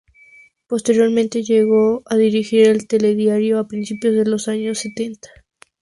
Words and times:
Posteriormente 0.67 1.43
llegó 1.43 2.01
a 2.07 2.17
dirigir 2.17 2.61
el 2.69 2.87
"Telediario" 2.87 3.59
a 3.59 3.67
principios 3.67 4.15
de 4.15 4.25
los 4.25 4.47
años 4.47 4.79
setenta. 4.79 5.29